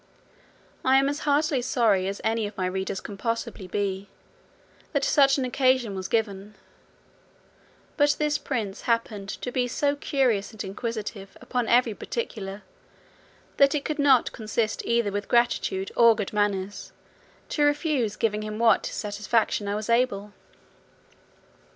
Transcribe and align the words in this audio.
I 0.83 0.97
am 0.97 1.07
as 1.09 1.19
heartily 1.29 1.61
sorry 1.61 2.07
as 2.07 2.19
any 2.23 2.47
of 2.47 2.57
my 2.57 2.65
readers 2.65 2.99
can 2.99 3.17
possibly 3.17 3.67
be, 3.67 4.09
that 4.93 5.03
such 5.03 5.37
an 5.37 5.45
occasion 5.45 5.93
was 5.93 6.07
given: 6.07 6.55
but 7.97 8.15
this 8.17 8.39
prince 8.39 8.81
happened 8.89 9.29
to 9.29 9.51
be 9.51 9.67
so 9.67 9.95
curious 9.95 10.51
and 10.53 10.63
inquisitive 10.63 11.37
upon 11.39 11.67
every 11.67 11.93
particular, 11.93 12.63
that 13.57 13.75
it 13.75 13.85
could 13.85 13.99
not 13.99 14.31
consist 14.31 14.83
either 14.85 15.11
with 15.11 15.27
gratitude 15.27 15.91
or 15.95 16.15
good 16.15 16.33
manners, 16.33 16.91
to 17.49 17.61
refuse 17.61 18.15
giving 18.15 18.41
him 18.41 18.57
what 18.57 18.87
satisfaction 18.87 19.67
I 19.67 19.75
was 19.75 19.87
able. 19.87 20.33